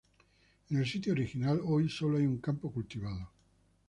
[0.71, 3.29] En el sitio original hoy solo hay un campo cultivado.